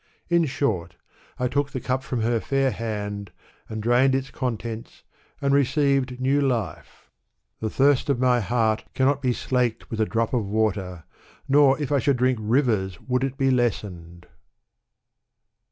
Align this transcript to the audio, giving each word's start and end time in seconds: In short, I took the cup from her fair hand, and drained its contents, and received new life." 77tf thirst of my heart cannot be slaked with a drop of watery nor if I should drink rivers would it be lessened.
In 0.29 0.45
short, 0.45 0.95
I 1.37 1.47
took 1.47 1.69
the 1.69 1.79
cup 1.79 2.01
from 2.01 2.21
her 2.21 2.39
fair 2.39 2.71
hand, 2.71 3.29
and 3.69 3.83
drained 3.83 4.15
its 4.15 4.31
contents, 4.31 5.03
and 5.39 5.53
received 5.53 6.19
new 6.19 6.41
life." 6.41 7.11
77tf 7.61 7.71
thirst 7.73 8.09
of 8.09 8.19
my 8.19 8.39
heart 8.39 8.83
cannot 8.95 9.21
be 9.21 9.31
slaked 9.31 9.91
with 9.91 10.01
a 10.01 10.07
drop 10.07 10.33
of 10.33 10.47
watery 10.47 11.03
nor 11.47 11.79
if 11.79 11.91
I 11.91 11.99
should 11.99 12.17
drink 12.17 12.39
rivers 12.41 12.99
would 13.01 13.23
it 13.23 13.37
be 13.37 13.51
lessened. 13.51 14.25